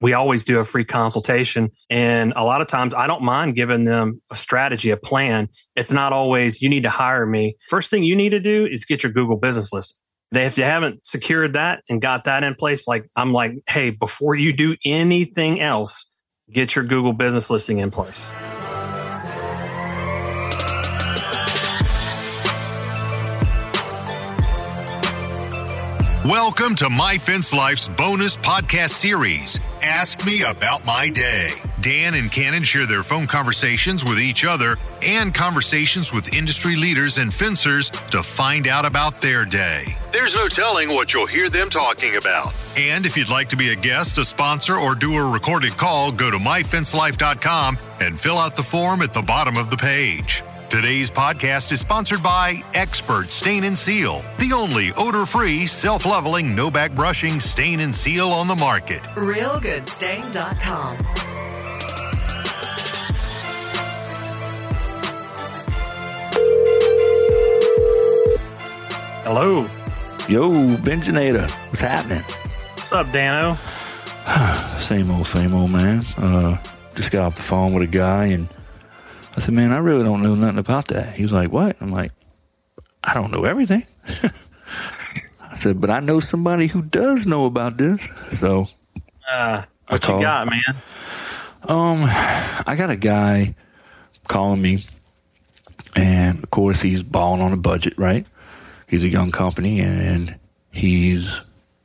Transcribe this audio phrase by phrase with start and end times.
[0.00, 1.70] we always do a free consultation.
[1.88, 5.48] And a lot of times I don't mind giving them a strategy, a plan.
[5.76, 7.56] It's not always, you need to hire me.
[7.68, 9.98] First thing you need to do is get your Google business list.
[10.32, 13.90] They, if you haven't secured that and got that in place, like I'm like, hey,
[13.90, 16.08] before you do anything else,
[16.50, 18.30] get your Google business listing in place.
[26.24, 31.48] Welcome to My Fence Life's bonus podcast series, Ask Me About My Day.
[31.80, 37.16] Dan and Cannon share their phone conversations with each other and conversations with industry leaders
[37.16, 39.96] and fencers to find out about their day.
[40.12, 42.52] There's no telling what you'll hear them talking about.
[42.76, 46.12] And if you'd like to be a guest, a sponsor, or do a recorded call,
[46.12, 50.42] go to myfencelife.com and fill out the form at the bottom of the page.
[50.70, 56.54] Today's podcast is sponsored by Expert Stain and Seal, the only odor free, self leveling,
[56.54, 59.02] no back brushing stain and seal on the market.
[59.16, 60.96] RealGoodStain.com.
[69.24, 69.62] Hello.
[70.28, 72.22] Yo, Benjinator, what's happening?
[72.76, 73.56] What's up, Dano?
[74.78, 76.04] same old, same old, man.
[76.16, 76.56] Uh,
[76.94, 78.46] just got off the phone with a guy and
[79.40, 81.14] I said, man, I really don't know nothing about that.
[81.14, 81.74] He was like, what?
[81.80, 82.12] I'm like,
[83.02, 83.86] I don't know everything.
[84.22, 88.06] I said, but I know somebody who does know about this.
[88.32, 88.66] So,
[89.32, 90.76] uh, what you got, man?
[91.66, 93.54] Um, I got a guy
[94.28, 94.84] calling me,
[95.96, 98.26] and of course he's balling on a budget, right?
[98.88, 100.38] He's a young company, and
[100.70, 101.34] he's,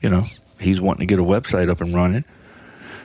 [0.02, 0.26] you know,
[0.60, 2.26] he's wanting to get a website up and running.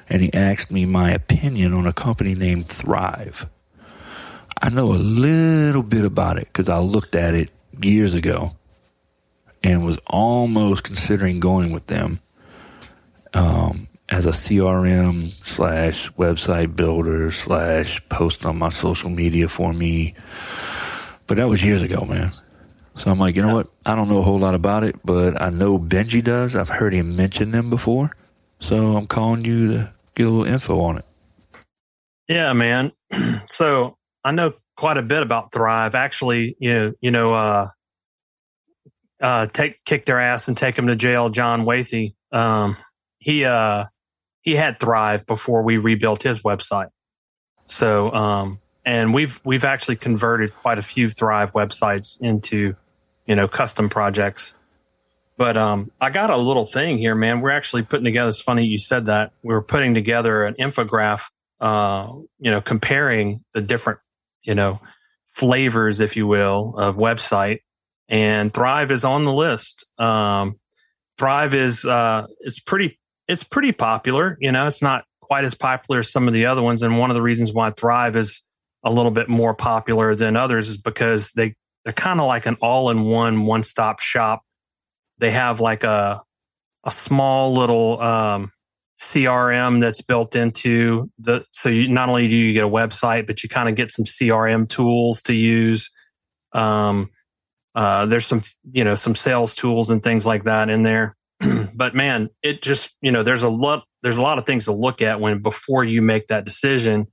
[0.08, 3.46] And he asked me my opinion on a company named Thryv.
[4.62, 8.52] I know a little bit about it because I looked at it years ago
[9.62, 12.20] and was almost considering going with them
[13.32, 20.14] um, as a CRM slash website builder slash post on my social media for me.
[21.26, 22.32] But that was years ago, man.
[22.96, 23.68] So I'm like, you know what?
[23.86, 26.54] I don't know a whole lot about it, but I know Benji does.
[26.54, 28.10] I've heard him mention them before.
[28.58, 31.04] So I'm calling you to get a little info on it.
[32.28, 32.92] Yeah, man.
[33.48, 35.94] so I know quite a bit about Thryv.
[35.94, 37.68] Actually, you know, you know, uh,
[39.20, 41.28] uh, take kick their ass and take them to jail.
[41.28, 42.76] John Wathy, um,
[43.18, 43.84] he uh,
[44.42, 46.88] he had Thryv before we rebuilt his website.
[47.66, 52.74] So, um, and we've we've actually converted quite a few Thryv websites into,
[53.26, 54.54] you know, custom projects.
[55.36, 57.40] But um, I got a little thing here, man.
[57.40, 58.28] We're actually putting together.
[58.28, 59.32] It's funny you said that.
[59.42, 61.22] We are putting together an infograph,
[61.60, 64.00] uh, you know, comparing the different
[64.42, 64.80] you know,
[65.26, 67.60] flavors, if you will, of website.
[68.08, 69.86] And Thryv is on the list.
[69.98, 70.58] Um,
[71.18, 74.36] Thryv is uh, is pretty it's pretty popular.
[74.40, 76.82] You know, it's not quite as popular as some of the other ones.
[76.82, 78.42] And one of the reasons why Thryv is
[78.82, 82.56] a little bit more popular than others is because they they're kind of like an
[82.60, 84.42] all in one one stop shop.
[85.18, 86.22] They have like a
[86.84, 88.52] a small little um,
[89.00, 93.42] CRM that's built into the so you not only do you get a website, but
[93.42, 95.90] you kind of get some CRM tools to use.
[96.52, 97.08] Um,
[97.74, 101.16] uh, there's some you know some sales tools and things like that in there.
[101.74, 104.72] but man, it just you know there's a lot there's a lot of things to
[104.72, 107.06] look at when before you make that decision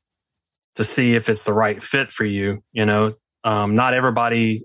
[0.76, 2.62] to see if it's the right fit for you.
[2.74, 3.14] You know,
[3.46, 4.64] um, not everybody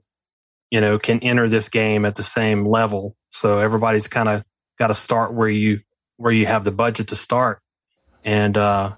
[0.72, 4.42] you know can enter this game at the same level, so everybody's kind of
[4.76, 5.82] got to start where you
[6.16, 7.60] where you have the budget to start.
[8.24, 8.92] And uh,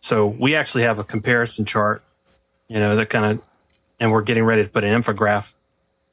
[0.00, 2.02] so we actually have a comparison chart,
[2.68, 3.46] you know, that kind of,
[4.00, 5.52] and we're getting ready to put an infograph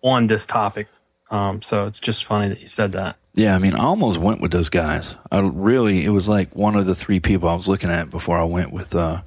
[0.01, 0.87] on this topic.
[1.31, 3.17] Um, so it's just funny that you said that.
[3.33, 5.15] Yeah, I mean, I almost went with those guys.
[5.29, 8.37] I really, it was like one of the three people I was looking at before
[8.37, 9.23] I went with uh,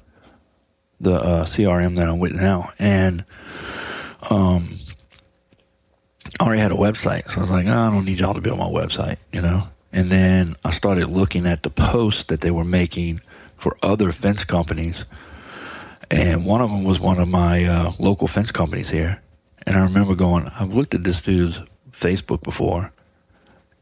[0.99, 3.23] the uh, CRM that I'm with now, and
[4.31, 4.67] um,
[6.39, 8.41] I already had a website, so I was like, oh, I don't need y'all to
[8.41, 9.67] build my website, you know.
[9.91, 13.21] And then I started looking at the posts that they were making
[13.57, 15.05] for other fence companies.
[16.11, 19.21] And one of them was one of my uh, local fence companies here.
[19.65, 21.59] And I remember going, I've looked at this dude's
[21.91, 22.91] Facebook before,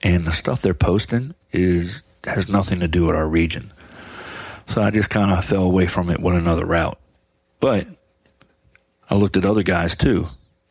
[0.01, 3.71] and the stuff they're posting is has nothing to do with our region.
[4.67, 6.99] So I just kind of fell away from it, went another route.
[7.59, 7.87] But
[9.09, 10.25] I looked at other guys too.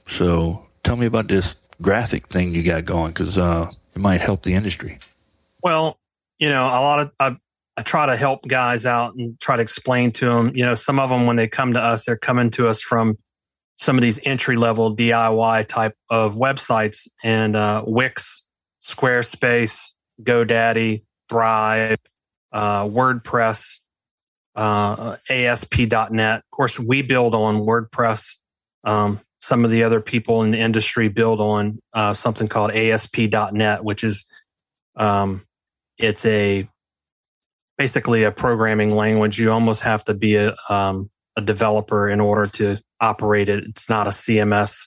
[0.07, 4.43] So tell me about this graphic thing you got going because uh, it might help
[4.43, 4.99] the industry.
[5.67, 5.99] Well,
[6.39, 7.37] you know, a lot of I,
[7.77, 10.53] I try to help guys out and try to explain to them.
[10.55, 13.19] You know, some of them when they come to us, they're coming to us from
[13.77, 18.47] some of these entry level DIY type of websites and uh, Wix,
[18.81, 19.89] Squarespace,
[20.23, 21.97] GoDaddy, Thryv,
[22.53, 23.81] uh, WordPress,
[24.55, 26.39] uh, ASP.NET.
[26.39, 28.37] Of course, we build on WordPress.
[28.85, 33.83] Um, some of the other people in the industry build on uh, something called ASP.NET,
[33.83, 34.27] which is
[34.95, 35.46] um,
[35.99, 36.69] it's a
[37.79, 39.39] basically a programming language.
[39.39, 43.65] You almost have to be a um, a developer in order to operate it.
[43.65, 44.87] It's not a CMS.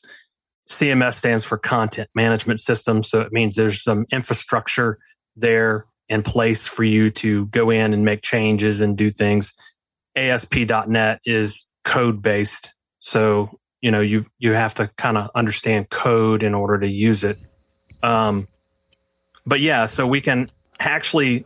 [0.67, 4.99] CMS stands for Content Management System, so it means there's some infrastructure
[5.35, 9.53] there in place for you to go in and make changes and do things.
[10.15, 16.43] ASP.NET is code based, so you know you you have to kind of understand code
[16.43, 17.37] in order to use it.
[18.01, 18.47] Um,
[19.45, 21.45] but yeah, so we can actually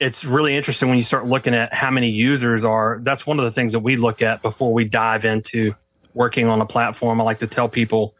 [0.00, 2.98] it's really interesting when you start looking at how many users are.
[3.02, 5.74] That's one of the things that we look at before we dive into
[6.14, 7.20] working on a platform.
[7.20, 8.14] I like to tell people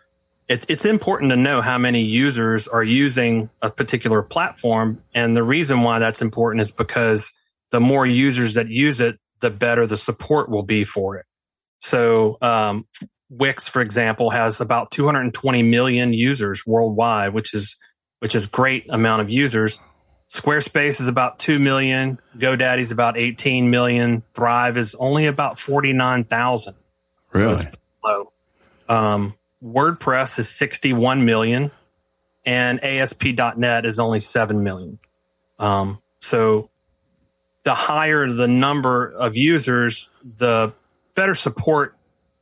[0.46, 5.42] it's it's important to know how many users are using a particular platform, and the
[5.42, 7.32] reason why that's important is because
[7.70, 11.24] the more users that use it, the better the support will be for it.
[11.80, 12.86] So, um,
[13.30, 17.76] Wix, for example, has about 220 million users worldwide, which is
[18.18, 19.80] which is great amount of users
[20.30, 22.20] Squarespace is about 2 million.
[22.38, 24.22] GoDaddy's about 18 million.
[24.32, 26.74] Thryv is only about 49,000.
[27.32, 27.58] Really?
[27.58, 27.70] So
[28.04, 28.32] low.
[28.88, 31.72] Um, WordPress is 61 million
[32.46, 35.00] and ASP.NET is only 7 million.
[35.58, 36.70] Um, so
[37.64, 40.72] the higher the number of users, the
[41.16, 41.96] better support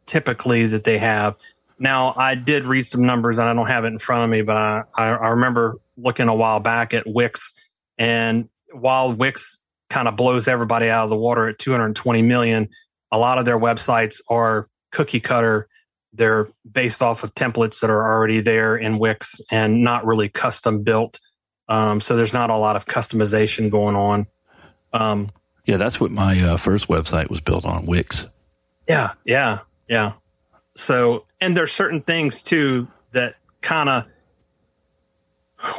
[0.04, 1.36] typically that they have.
[1.78, 4.42] Now, I did read some numbers and I don't have it in front of me,
[4.42, 7.54] but I, I remember looking a while back at Wix
[7.98, 12.68] and while Wix kind of blows everybody out of the water at 220 million,
[13.10, 15.68] a lot of their websites are cookie cutter.
[16.12, 20.82] They're based off of templates that are already there in Wix and not really custom
[20.82, 21.20] built.
[21.68, 24.26] Um, so there's not a lot of customization going on.
[24.92, 25.30] Um,
[25.66, 28.26] yeah, that's what my uh, first website was built on Wix.
[28.88, 30.12] Yeah, yeah, yeah.
[30.74, 34.04] So, and there's certain things too that kind of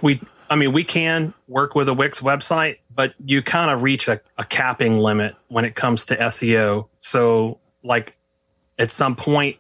[0.03, 4.07] we I mean, we can work with a Wix website, but you kind of reach
[4.07, 6.87] a, a, capping limit when it comes to SEO.
[6.99, 8.17] So, like
[8.77, 9.57] at some point,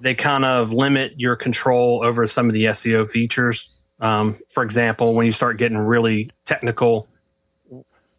[0.00, 3.78] they kind of limit your control over some of the SEO features.
[3.98, 7.08] Um, for example, when you start getting really technical,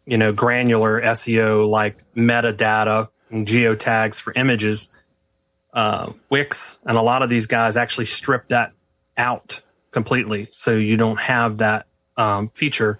[0.04, 4.88] you know, granular SEO like metadata and geotags for images,
[5.72, 8.72] uh, Wix and a lot of these guys actually strip that
[9.16, 9.60] out
[9.96, 10.46] completely.
[10.50, 11.86] So you don't have that
[12.18, 12.98] um, feature.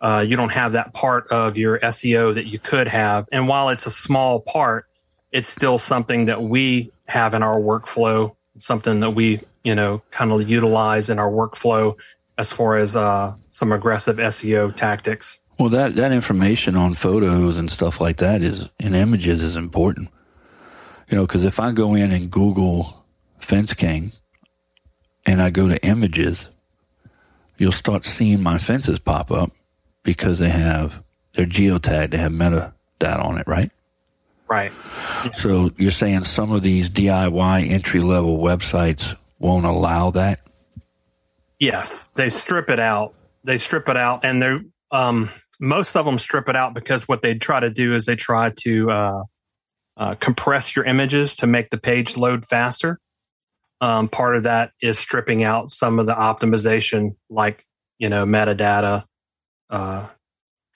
[0.00, 3.28] Uh, you don't have that part of your SEO that you could have.
[3.32, 4.86] And while it's a small part,
[5.32, 10.30] it's still something that we have in our workflow, something that we, you know, kind
[10.30, 11.96] of utilize in our workflow
[12.38, 15.40] as far as uh, some aggressive SEO tactics.
[15.58, 20.10] Well, that, that information on photos and stuff like that is in images is important.
[21.08, 23.04] You know, because if I go in and Google
[23.38, 24.12] Fence King,
[25.26, 26.48] and I go to images,
[27.58, 29.52] you'll start seeing my fences pop up
[30.02, 31.02] because they have
[31.32, 33.70] they're geotagged, they have metadata on it, right?
[34.48, 34.72] Right.
[35.32, 40.40] So you're saying some of these DIY entry level websites won't allow that?
[41.60, 43.14] Yes, they strip it out.
[43.44, 45.30] They strip it out, and they're um,
[45.60, 48.52] most of them strip it out because what they try to do is they try
[48.62, 49.22] to uh,
[49.96, 52.98] uh, compress your images to make the page load faster.
[53.80, 57.64] Um, part of that is stripping out some of the optimization, like
[57.98, 59.04] you know metadata,
[59.70, 60.06] uh,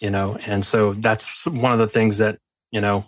[0.00, 2.38] you know, and so that's one of the things that
[2.70, 3.04] you know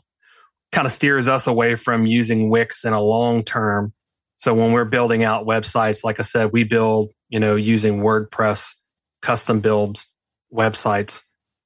[0.73, 3.93] kind of steers us away from using Wix in a long term.
[4.37, 8.75] So when we're building out websites, like I said, we build you know using WordPress
[9.23, 10.07] custom builds
[10.53, 11.23] websites,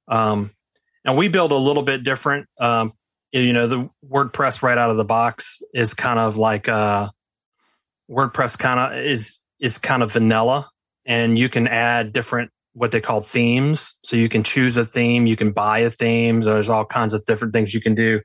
[0.07, 0.51] um,
[1.03, 2.47] and we build a little bit different.
[2.59, 2.93] Um,
[3.31, 7.09] you know, the WordPress right out of the box is kind of like uh,
[8.11, 10.69] WordPress kind of is is kind of vanilla,
[11.05, 13.97] and you can add different what they call themes.
[14.03, 16.41] So you can choose a theme, you can buy a theme.
[16.41, 18.21] So there's all kinds of different things you can do.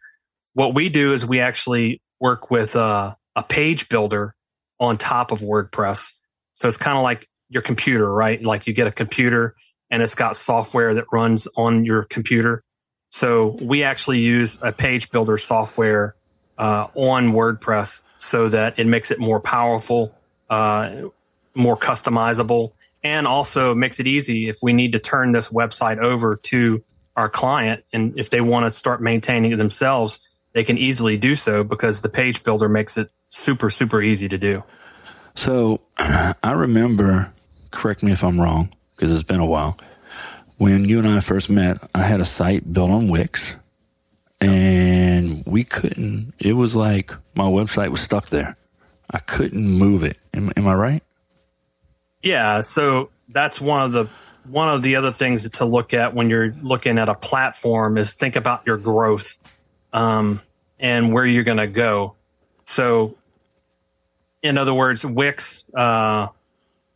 [0.55, 4.35] What we do is we actually work with a, a page builder
[4.78, 6.12] on top of WordPress.
[6.55, 8.43] So it's kind of like your computer, right?
[8.43, 9.55] Like you get a computer
[9.90, 12.62] and it's got software that runs on your computer.
[13.11, 16.14] So we actually use a page builder software
[16.59, 20.15] uh, on WordPress so that it makes it more powerful,
[20.51, 20.91] uh,
[21.55, 26.37] more customizable, and also makes it easy if we need to turn this website over
[26.37, 26.83] to
[27.17, 27.85] our client.
[27.93, 32.01] And if they want to start maintaining it themselves, they can easily do so because
[32.01, 34.63] the page builder makes it super, super easy to do.
[35.35, 37.33] So I remember,
[37.71, 39.79] correct me if I'm wrong, because it's been a while,
[40.59, 43.55] when you and I first met, I had a site built on Wix,
[44.41, 44.75] and
[45.45, 46.35] we couldn't.
[46.38, 48.57] It was like my website was stuck there.
[49.11, 50.16] I couldn't move it.
[50.35, 51.02] Am, am I right?
[52.23, 52.61] Yeah.
[52.61, 54.09] So that's one of the
[54.49, 58.14] one of the other things to look at when you're looking at a platform is
[58.14, 59.37] think about your growth
[59.93, 60.40] um,
[60.78, 62.14] and where you're going to go.
[62.64, 63.16] So,
[64.43, 66.28] in other words, Wix uh,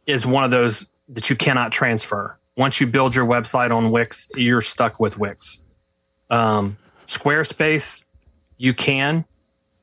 [0.06, 2.38] is one of those that you cannot transfer.
[2.56, 5.64] Once you build your website on Wix, you're stuck with Wix.
[6.28, 8.04] Um, Squarespace,
[8.61, 9.25] you can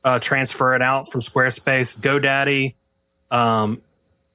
[0.03, 2.00] uh, transfer it out from Squarespace.
[2.00, 2.75] GoDaddy,
[3.31, 3.81] um,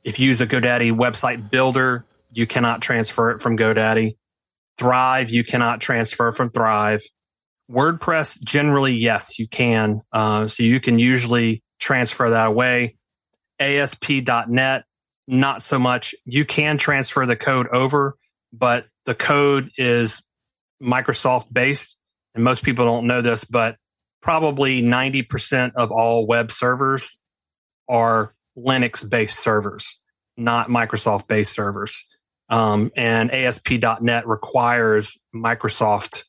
[0.02, 4.16] if you use a GoDaddy website builder, you cannot transfer it from GoDaddy.
[4.80, 7.02] Thryv, you cannot transfer from Thryv.
[7.70, 10.00] WordPress, generally, yes, you can.
[10.12, 12.96] Uh, so you can usually transfer that away.
[13.60, 14.82] ASP.NET,
[15.28, 16.16] not so much.
[16.24, 18.16] You can transfer the code over,
[18.52, 20.24] but the code is
[20.82, 21.96] Microsoft based.
[22.34, 23.76] And most people don't know this, but
[24.22, 27.22] probably 90% of all web servers
[27.88, 30.00] are Linux based servers,
[30.36, 32.06] not Microsoft based servers.
[32.48, 36.24] Um, and ASP.NET requires Microsoft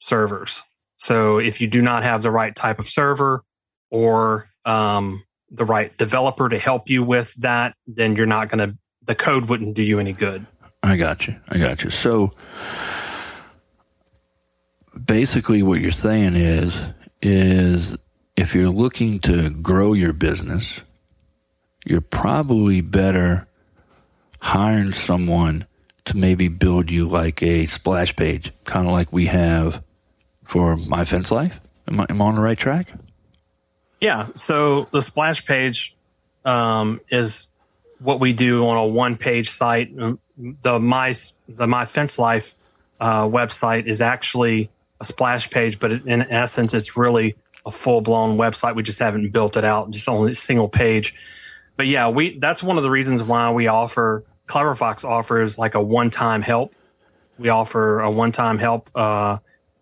[0.00, 0.62] servers.
[0.96, 3.44] So if you do not have the right type of server
[3.90, 8.78] or um, the right developer to help you with that, then you're not going to,
[9.04, 10.46] the code wouldn't do you any good.
[10.82, 11.36] I got you.
[11.48, 11.90] I got you.
[11.90, 12.32] So
[15.04, 16.80] basically what you're saying is,
[17.26, 17.98] is
[18.36, 20.80] if you're looking to grow your business,
[21.84, 23.48] you're probably better
[24.38, 25.66] hiring someone
[26.04, 29.82] to maybe build you like a splash page, kind of like we have
[30.44, 31.60] for My Fence Life.
[31.88, 32.92] Am I, am I on the right track?
[34.00, 34.28] Yeah.
[34.34, 35.96] So the splash page
[36.44, 37.48] um, is
[37.98, 39.90] what we do on a one page site.
[39.96, 41.14] The my
[41.48, 42.54] the My Fence Life
[43.00, 48.38] uh, website is actually a splash page, but in essence, it's really a full blown
[48.38, 48.76] website.
[48.76, 51.14] We just haven't built it out, just only a single page.
[51.76, 55.82] But yeah, we that's one of the reasons why we offer Cleverfox offers like a
[55.82, 56.74] one time help.
[57.38, 58.90] We offer a one time help.
[58.94, 59.38] Uh,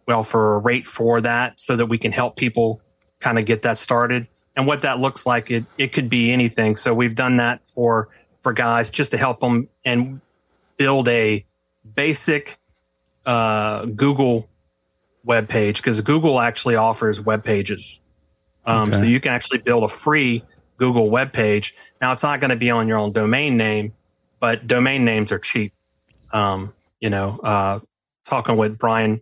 [0.06, 2.80] we offer a rate for that so that we can help people
[3.20, 4.26] kind of get that started.
[4.56, 6.76] And what that looks like, it it could be anything.
[6.76, 8.08] So we've done that for
[8.40, 10.20] for guys just to help them and
[10.76, 11.44] build a
[11.94, 12.58] basic
[13.24, 14.48] uh, Google
[15.24, 18.02] web page because Google actually offers web pages.
[18.66, 18.98] Um, okay.
[18.98, 20.44] So you can actually build a free
[20.78, 21.74] Google web page.
[22.00, 23.92] Now it's not going to be on your own domain name,
[24.40, 25.72] but domain names are cheap.
[26.32, 27.80] Um, you know, uh,
[28.24, 29.20] talking with Brian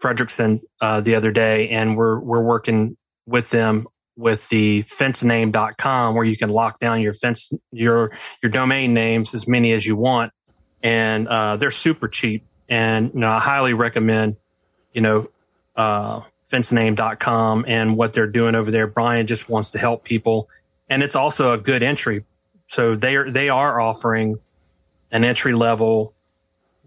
[0.00, 6.24] Fredrickson uh, the other day, and we're we're working with them with the fencename.com where
[6.24, 10.32] you can lock down your fence your your domain names as many as you want,
[10.82, 12.44] and uh, they're super cheap.
[12.68, 14.36] And you know, I highly recommend
[14.92, 15.30] you know,
[15.76, 18.86] uh, fencename.com and what they're doing over there.
[18.86, 20.48] Brian just wants to help people.
[20.88, 22.24] And it's also a good entry.
[22.66, 24.38] So they are, they are offering
[25.10, 26.14] an entry level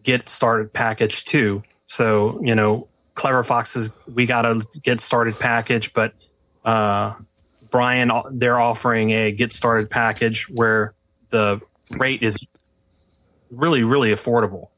[0.04, 1.64] get started package too.
[1.86, 6.14] So, you know, Clever Foxes, we got a get started package, but,
[6.66, 7.14] uh,
[7.70, 10.94] Brian, they're offering a get started package where
[11.30, 12.38] the rate is
[13.50, 14.70] really, really affordable.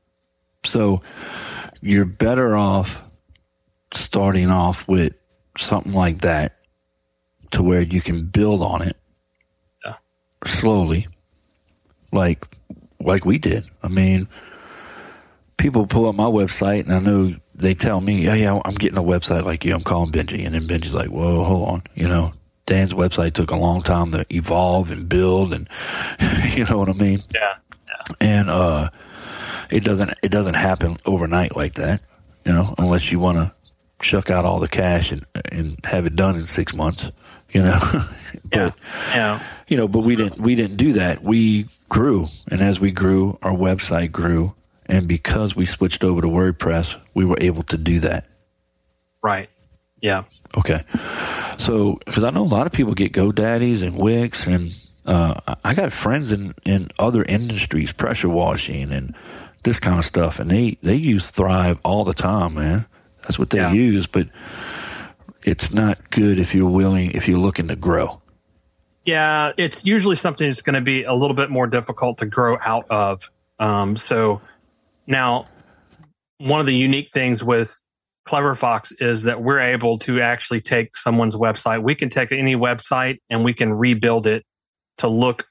[0.66, 1.02] So
[1.82, 3.04] you're better off
[3.96, 5.14] starting off with
[5.58, 6.58] something like that
[7.52, 8.98] to where you can build on it
[9.86, 9.96] yeah.
[10.46, 11.08] slowly,
[12.12, 12.46] like
[13.00, 13.66] like we did.
[13.82, 14.28] I mean,
[15.58, 18.98] people pull up my website, and I know they tell me, "Yeah, yeah, I'm getting
[18.98, 19.74] a website like you.
[19.74, 22.34] I'm calling Benji," and then Benji's like, "Whoa, hold on," you know.
[22.66, 25.68] Dan's website took a long time to evolve and build, and
[26.56, 27.20] you know what I mean.
[27.34, 27.56] Yeah.
[27.88, 28.16] yeah.
[28.22, 28.90] And uh,
[29.70, 32.02] it doesn't it doesn't happen overnight like that,
[32.46, 33.52] you know, unless you want to
[34.04, 37.12] chuck out all the cash and and have it done in six months.
[37.50, 37.80] You know,
[38.52, 38.72] but yeah.
[39.10, 39.44] yeah.
[39.68, 41.24] you know, but we didn't we didn't do that.
[41.24, 44.54] We grew, and as we grew, our website grew,
[44.86, 48.26] and because we switched over to WordPress, we were able to do that.
[49.22, 49.50] Right.
[50.02, 50.24] Yeah.
[50.58, 50.84] Okay.
[51.58, 55.74] So, because I know a lot of people get GoDaddies and Wix, and uh, I
[55.74, 59.16] got friends in in other industries, pressure washing and
[59.64, 62.86] this kind of stuff, and they they use Thryv all the time, man.
[63.24, 63.72] That's what they yeah.
[63.72, 64.28] use, but
[65.44, 68.22] it's not good if you're willing, if you're looking to grow.
[69.06, 72.58] Yeah, it's usually something that's going to be a little bit more difficult to grow
[72.64, 73.30] out of.
[73.60, 74.42] Um, so
[75.08, 75.48] now,
[76.38, 77.80] one of the unique things with
[78.28, 81.84] Cleverfox is that we're able to actually take someone's website.
[81.84, 84.46] We can take any website and we can rebuild it
[85.00, 85.46] to look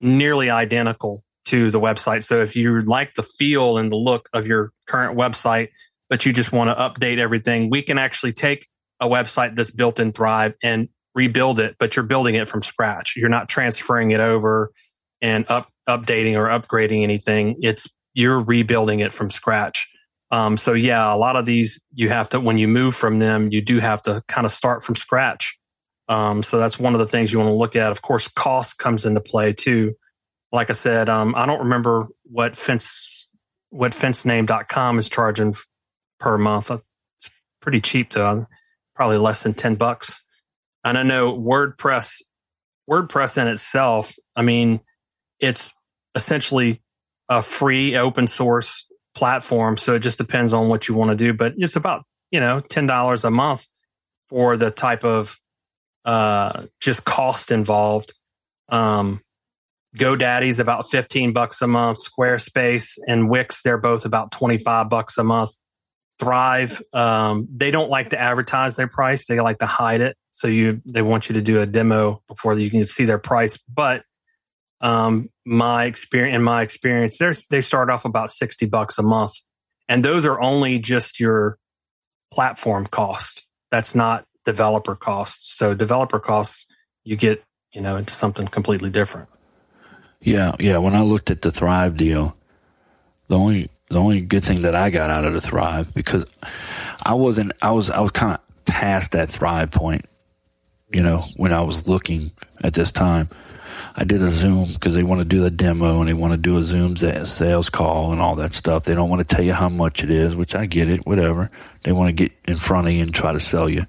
[0.00, 2.22] nearly identical to the website.
[2.22, 5.68] So if you like the feel and the look of your current website,
[6.08, 8.68] but you just want to update everything, we can actually take
[9.00, 13.14] a website that's built in Thryv and rebuild it, but you're building it from scratch.
[13.16, 14.72] You're not transferring it over
[15.20, 17.56] and up updating or upgrading anything.
[17.60, 19.90] It's you're rebuilding it from scratch.
[20.30, 23.50] Um, so yeah, a lot of these you have to when you move from them,
[23.50, 25.58] you do have to kind of start from scratch.
[26.08, 27.90] Um, so that's one of the things you want to look at.
[27.90, 29.94] Of course, cost comes into play too.
[30.52, 33.28] Like I said, um, I don't remember what fence
[33.70, 35.54] what fencename.com is charging
[36.18, 36.70] per month.
[36.70, 37.30] It's
[37.60, 38.46] pretty cheap though,
[38.94, 40.24] probably less than ten bucks.
[40.84, 42.22] And I know WordPress,
[42.88, 44.80] WordPress in itself, I mean,
[45.40, 45.74] it's
[46.14, 46.82] essentially
[47.28, 49.76] a free open source platform.
[49.76, 51.32] So it just depends on what you want to do.
[51.32, 53.66] But it's about, you know, $10 a month
[54.28, 55.36] for the type of
[56.04, 58.14] uh, just cost involved.
[58.68, 59.20] Um,
[59.96, 61.98] GoDaddy's about 15 bucks a month.
[61.98, 65.50] Squarespace and Wix, they're both about 25 bucks a month.
[66.20, 69.26] Thryv, um, they don't like to advertise their price.
[69.26, 70.16] They like to hide it.
[70.30, 73.58] So you, they want you to do a demo before you can see their price.
[73.68, 74.02] But
[74.80, 79.32] um, my experience, in my experience, they start off about 60 bucks a month.
[79.88, 81.58] And those are only just your
[82.32, 83.46] platform cost.
[83.70, 85.56] That's not developer costs.
[85.56, 86.66] So developer costs,
[87.04, 87.42] you get,
[87.72, 89.28] you know, into something completely different.
[90.20, 90.54] Yeah.
[90.58, 90.78] Yeah.
[90.78, 92.36] When I looked at the Thryv deal,
[93.28, 96.26] the only the only good thing that I got out of the Thryv because
[97.04, 100.04] I wasn't I was I was kind of past that Thryv point,
[100.92, 103.28] you know, when I was looking at this time.
[103.98, 106.36] I did a Zoom because they want to do the demo and they want to
[106.36, 108.84] do a Zoom sales call and all that stuff.
[108.84, 111.50] They don't want to tell you how much it is, which I get it, whatever.
[111.82, 113.86] They want to get in front of you and try to sell you.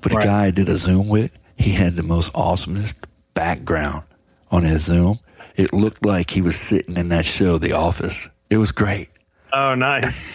[0.00, 0.22] But right.
[0.22, 2.96] the guy I did a Zoom with, he had the most awesomest
[3.34, 4.04] background
[4.50, 5.18] on his Zoom.
[5.56, 8.28] It looked like he was sitting in that show, The Office.
[8.50, 9.08] It was great.
[9.52, 10.28] Oh, nice.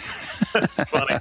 [0.52, 1.18] That's funny.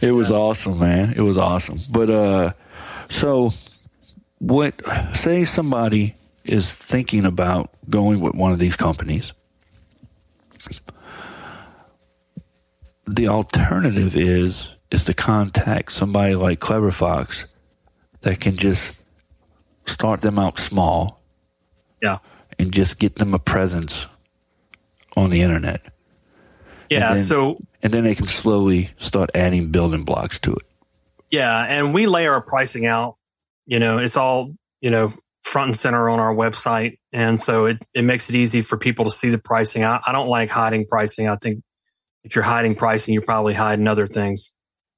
[0.00, 0.36] it was yeah.
[0.36, 1.12] awesome, man.
[1.14, 1.78] It was awesome.
[1.90, 2.52] But uh,
[3.10, 3.50] so
[4.38, 4.80] what?
[5.14, 9.32] Say somebody is thinking about going with one of these companies.
[13.06, 17.46] The alternative is is to contact somebody like Clever Fox
[18.22, 19.00] that can just
[19.84, 21.20] start them out small.
[22.02, 22.18] Yeah.
[22.58, 24.06] And just get them a presence
[25.16, 25.82] on the internet.
[26.90, 30.62] Yeah, and then, so and then they can slowly start adding building blocks to it.
[31.30, 33.16] Yeah, and we lay our pricing out.
[33.64, 37.78] You know, it's all you know front and center on our website, and so it
[37.94, 39.84] it makes it easy for people to see the pricing.
[39.84, 41.28] I, I don't like hiding pricing.
[41.28, 41.62] I think
[42.22, 44.54] if you're hiding pricing, you're probably hiding other things.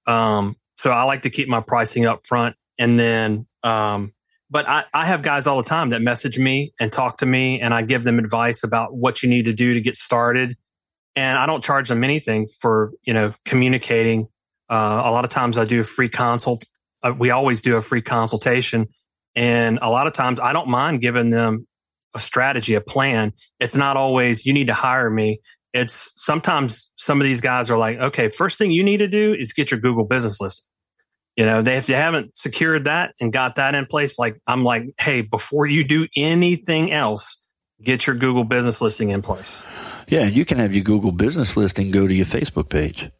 [0.06, 4.12] Um, so I like to keep my pricing up front, and then um,
[4.50, 7.60] but I, I have guys all the time that message me and talk to me
[7.60, 10.56] and I give them advice about what you need to do to get started.
[11.16, 14.28] And I don't charge them anything for, you know, communicating.
[14.70, 16.64] Uh, a lot of times I do a free consult.
[17.02, 18.88] Uh, we always do a free consultation.
[19.34, 21.66] And a lot of times I don't mind giving them
[22.14, 23.32] a strategy, a plan.
[23.60, 25.40] It's not always, you need to hire me.
[25.74, 29.34] It's sometimes some of these guys are like, okay, first thing you need to do
[29.34, 30.66] is get your Google business list
[31.38, 34.64] you know they if they haven't secured that and got that in place like i'm
[34.64, 37.38] like hey before you do anything else
[37.82, 39.62] get your google business listing in place.
[40.08, 43.10] Yeah and you can have your google business listing go to your facebook page.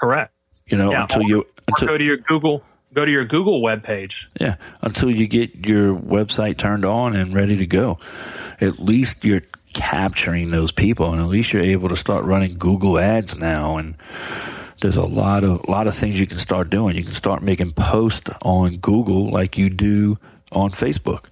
[0.00, 0.32] Correct.
[0.66, 2.62] You know yeah, until or, you until, go to your google
[2.94, 7.34] go to your google web page yeah until you get your website turned on and
[7.34, 7.98] ready to go.
[8.60, 12.98] At least you're capturing those people and at least you're able to start running google
[12.98, 13.96] ads now and
[14.82, 16.96] there's a lot of a lot of things you can start doing.
[16.96, 20.18] You can start making posts on Google like you do
[20.52, 21.26] on Facebook,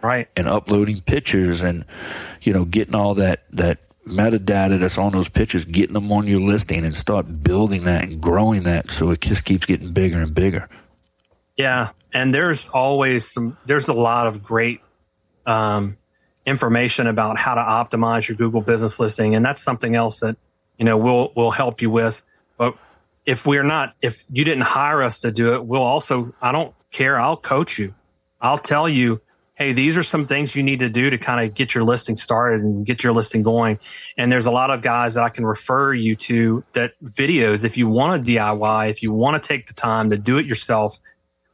[0.00, 0.28] right?
[0.36, 1.84] And uploading pictures and
[2.40, 6.40] you know getting all that that metadata that's on those pictures, getting them on your
[6.40, 10.34] listing, and start building that and growing that so it just keeps getting bigger and
[10.34, 10.68] bigger.
[11.56, 13.58] Yeah, and there's always some.
[13.66, 14.80] There's a lot of great.
[15.44, 15.98] Um,
[16.48, 19.34] information about how to optimize your Google business listing.
[19.34, 20.36] And that's something else that,
[20.78, 22.24] you know, we'll, we'll help you with.
[22.58, 22.76] But
[23.24, 26.74] if we're not, if you didn't hire us to do it, we'll also, I don't
[26.90, 27.18] care.
[27.18, 27.94] I'll coach you.
[28.40, 29.20] I'll tell you,
[29.54, 32.16] hey, these are some things you need to do to kind of get your listing
[32.16, 33.78] started and get your listing going.
[34.16, 37.64] And there's a lot of guys that I can refer you to that videos.
[37.64, 40.46] If you want to DIY, if you want to take the time to do it
[40.46, 40.98] yourself,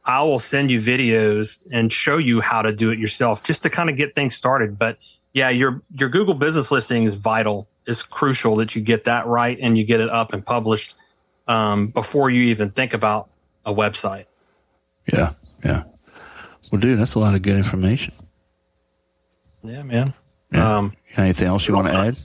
[0.05, 3.71] I will send you videos and show you how to do it yourself just to
[3.71, 4.77] kind of get things started.
[4.77, 4.99] But
[5.33, 9.57] yeah, your your Google business listing is vital is crucial that you get that right
[9.61, 10.95] and you get it up and published
[11.47, 13.29] um, before you even think about
[13.65, 14.25] a website.
[15.11, 15.83] Yeah, yeah.
[16.71, 18.13] Well, dude, that's a lot of good information.
[19.63, 20.13] Yeah, man.
[20.51, 20.77] Yeah.
[20.77, 22.17] Um, Anything else you want to add?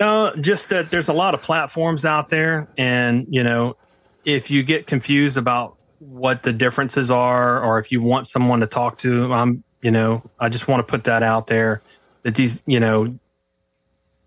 [0.00, 3.76] No, just that there's a lot of platforms out there, and you know,
[4.24, 8.66] if you get confused about what the differences are, or if you want someone to
[8.66, 11.82] talk to, I'm, you know, I just want to put that out there
[12.22, 13.18] that these, you know,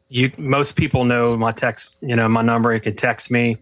[0.09, 2.73] you most people know my text, you know, my number.
[2.73, 3.57] You can text me.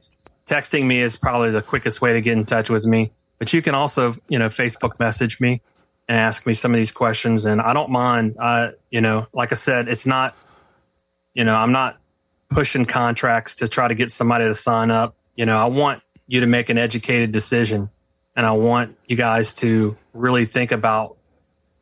[0.46, 3.12] Texting me is probably the quickest way to get in touch with me.
[3.40, 5.62] But you can also, you know, Facebook message me
[6.08, 8.36] and ask me some of these questions, and I don't mind.
[8.40, 10.36] I, you know, like I said, it's not
[11.36, 11.98] you know, I'm not
[12.50, 15.16] pushing contracts to try to get somebody to sign up.
[15.36, 17.90] You know, I want you to make an educated decision
[18.36, 21.18] and I want you guys to really think about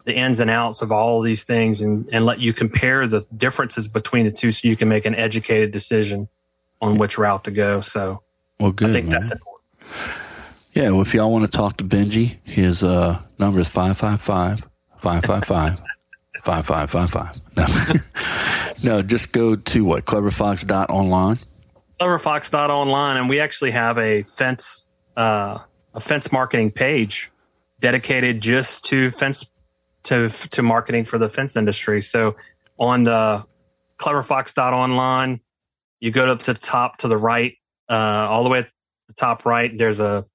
[0.06, 3.26] the ins and outs of all of these things and, and let you compare the
[3.36, 6.28] differences between the two so you can make an educated decision
[6.82, 7.82] on which route to go.
[7.82, 8.22] So
[8.60, 8.90] Well, good.
[8.90, 9.20] I think man.
[9.20, 9.64] that's important.
[10.74, 14.68] Yeah, well, if y'all want to talk to Benji, his uh, number is 555
[15.00, 15.82] 555
[16.44, 18.84] 5555.
[18.84, 20.06] No, just go to what?
[20.06, 21.38] Cleverfox.online.
[22.02, 25.60] cleverfox.online and we actually have a fence uh,
[25.94, 27.32] a fence marketing page
[27.80, 29.46] dedicated just to fence
[30.04, 32.36] to to marketing for the fence industry so
[32.80, 33.44] on the
[34.00, 35.40] cleverfox.online
[36.00, 37.54] you go up to the top to the right
[37.90, 38.70] uh, all the way at
[39.08, 40.26] the top right there's a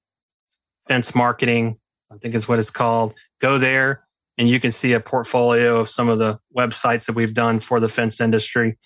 [0.87, 1.77] fence marketing
[2.11, 4.01] i think is what it's called go there
[4.37, 7.79] and you can see a portfolio of some of the websites that we've done for
[7.79, 8.77] the fence industry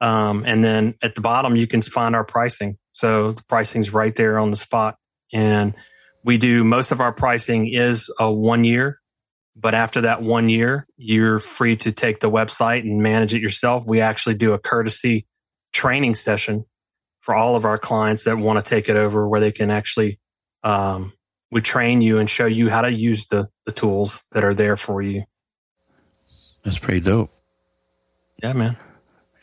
[0.00, 2.78] um, and then at the bottom, you can find our pricing.
[2.92, 4.96] So the pricing's right there on the spot.
[5.32, 5.74] And
[6.24, 9.00] we do most of our pricing is a one year,
[9.60, 13.84] but after that one year, you're free to take the website and manage it yourself.
[13.86, 15.26] We actually do a courtesy
[15.72, 16.64] training session
[17.20, 20.20] for all of our clients that want to take it over where they can actually,
[20.62, 21.12] um,
[21.50, 24.76] we train you and show you how to use the, the tools that are there
[24.76, 25.24] for you.
[26.62, 27.30] That's pretty dope.
[28.42, 28.76] Yeah, man.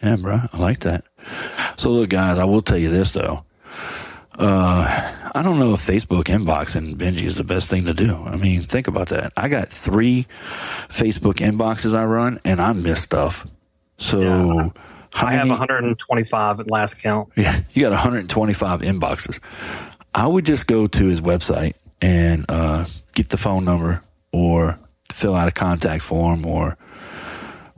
[0.02, 0.42] Yeah, bro.
[0.52, 1.04] I like that.
[1.78, 3.44] So, look, guys, I will tell you this, though.
[4.38, 8.16] Uh, I don't know if Facebook inboxing Benji is the best thing to do.
[8.16, 9.32] I mean, think about that.
[9.38, 10.28] I got three
[10.90, 13.48] Facebook inboxes I run, and I miss stuff.
[13.98, 14.70] So, Yeah.
[15.18, 17.30] I have 125 at last count.
[17.38, 19.40] Yeah, you got 125 inboxes.
[20.14, 24.02] I would just go to his website and uh, get the phone number
[24.34, 24.78] or
[25.14, 26.76] fill out a contact form or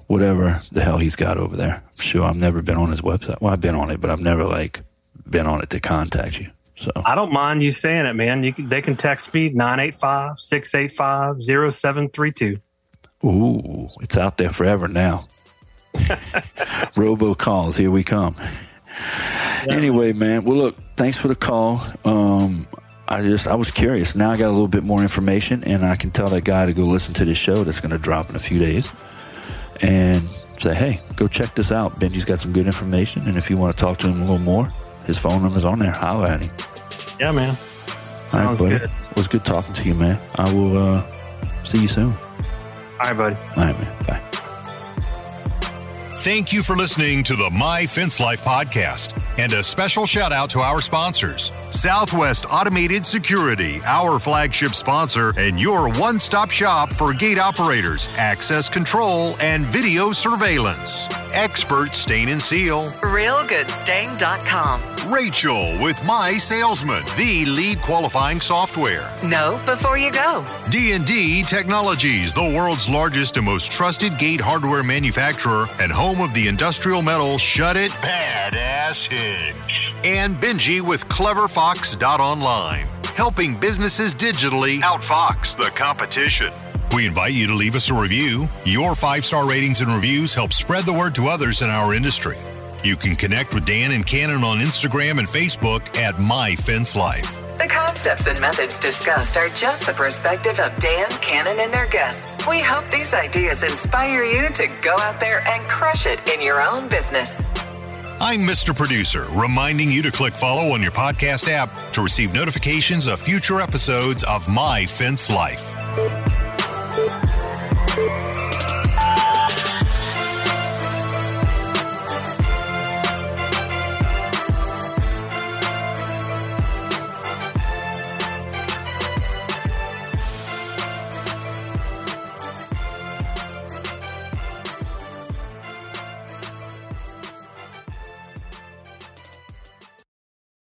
[0.07, 1.75] whatever the hell he's got over there.
[1.75, 3.39] I'm sure I've never been on his website.
[3.41, 4.81] Well, I've been on it, but I've never like
[5.29, 6.49] been on it to contact you.
[6.79, 8.43] So I don't mind you saying it, man.
[8.43, 12.59] You can, they can text me 985 685 0732.
[13.25, 15.27] Ooh, it's out there forever now.
[16.95, 18.35] Robo calls, here we come.
[19.67, 20.43] Anyway, man.
[20.43, 21.81] Well, look, thanks for the call.
[22.05, 22.67] Um,
[23.07, 24.15] I just I was curious.
[24.15, 26.73] Now I got a little bit more information, and I can tell that guy to
[26.73, 28.91] go listen to this show that's going to drop in a few days,
[29.81, 30.21] and
[30.59, 31.99] say, hey, go check this out.
[31.99, 34.39] Benji's got some good information, and if you want to talk to him a little
[34.39, 34.71] more,
[35.07, 35.91] his phone number's on there.
[35.91, 36.51] Holler at him.
[37.19, 37.49] Yeah, man.
[37.49, 37.57] Right,
[38.27, 38.77] Sounds buddy.
[38.77, 38.83] good.
[38.83, 40.19] It was good talking to you, man.
[40.35, 41.01] I will uh,
[41.63, 42.09] see you soon.
[42.09, 42.13] All
[42.99, 43.35] right, buddy.
[43.55, 44.03] All right, man.
[44.05, 44.21] Bye.
[46.27, 49.17] Thank you for listening to the My Fence Life podcast.
[49.39, 55.57] And a special shout out to our sponsors Southwest Automated Security, our flagship sponsor, and
[55.57, 61.07] your one stop shop for gate operators, access control, and video surveillance.
[61.31, 62.89] Expert Stain and Seal.
[62.99, 64.81] RealGoodStain.com.
[65.13, 69.09] Rachel with My Salesman, the lead qualifying software.
[69.23, 70.43] No, before you go.
[70.69, 76.47] D&D Technologies, the world's largest and most trusted gate hardware manufacturer and home of the
[76.47, 79.93] industrial metal Shut It Badass Hinge.
[80.03, 86.53] And Benji with CleverFox.online, helping businesses digitally outfox the competition.
[86.93, 88.47] We invite you to leave us a review.
[88.65, 92.37] Your five-star ratings and reviews help spread the word to others in our industry.
[92.83, 97.46] You can connect with Dan and Cannon on Instagram and Facebook at My Fence Life.
[97.57, 102.47] The concepts and methods discussed are just the perspective of Dan, Cannon, and their guests.
[102.47, 106.61] We hope these ideas inspire you to go out there and crush it in your
[106.61, 107.41] own business.
[108.19, 108.75] I'm Mr.
[108.75, 113.59] Producer, reminding you to click follow on your podcast app to receive notifications of future
[113.59, 115.73] episodes of My Fence Life.